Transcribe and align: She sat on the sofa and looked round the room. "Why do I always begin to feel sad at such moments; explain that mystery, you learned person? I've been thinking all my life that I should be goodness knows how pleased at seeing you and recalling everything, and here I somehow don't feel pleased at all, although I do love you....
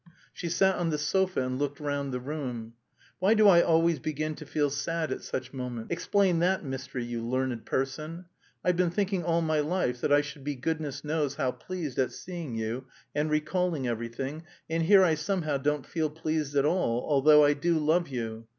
She 0.33 0.49
sat 0.49 0.77
on 0.77 0.89
the 0.89 0.97
sofa 0.97 1.41
and 1.45 1.59
looked 1.59 1.79
round 1.79 2.11
the 2.11 2.19
room. 2.19 2.73
"Why 3.19 3.35
do 3.35 3.47
I 3.47 3.61
always 3.61 3.99
begin 3.99 4.33
to 4.37 4.47
feel 4.47 4.71
sad 4.71 5.11
at 5.11 5.21
such 5.21 5.53
moments; 5.53 5.91
explain 5.93 6.39
that 6.39 6.63
mystery, 6.65 7.03
you 7.05 7.23
learned 7.23 7.67
person? 7.67 8.25
I've 8.65 8.75
been 8.77 8.89
thinking 8.89 9.23
all 9.23 9.43
my 9.43 9.59
life 9.59 10.01
that 10.01 10.11
I 10.11 10.21
should 10.21 10.43
be 10.43 10.55
goodness 10.55 11.03
knows 11.03 11.35
how 11.35 11.51
pleased 11.51 11.99
at 11.99 12.11
seeing 12.11 12.55
you 12.55 12.85
and 13.13 13.29
recalling 13.29 13.87
everything, 13.87 14.41
and 14.67 14.81
here 14.81 15.03
I 15.03 15.13
somehow 15.13 15.57
don't 15.57 15.85
feel 15.85 16.09
pleased 16.09 16.55
at 16.55 16.65
all, 16.65 17.05
although 17.07 17.45
I 17.45 17.53
do 17.53 17.77
love 17.77 18.07
you.... 18.07 18.47